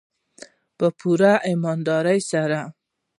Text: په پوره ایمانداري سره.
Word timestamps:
په 0.77 0.87
پوره 0.97 1.33
ایمانداري 1.47 2.19
سره. 2.31 2.59